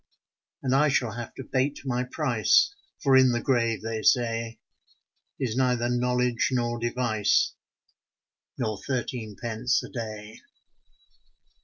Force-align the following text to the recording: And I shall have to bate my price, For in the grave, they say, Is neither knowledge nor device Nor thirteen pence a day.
And 0.63 0.73
I 0.73 0.87
shall 0.89 1.11
have 1.11 1.35
to 1.35 1.43
bate 1.43 1.81
my 1.85 2.03
price, 2.03 2.73
For 3.03 3.15
in 3.15 3.33
the 3.33 3.39
grave, 3.39 3.83
they 3.83 4.01
say, 4.01 4.59
Is 5.39 5.55
neither 5.55 5.89
knowledge 5.89 6.49
nor 6.51 6.79
device 6.79 7.53
Nor 8.57 8.79
thirteen 8.81 9.35
pence 9.39 9.83
a 9.83 9.89
day. 9.89 10.39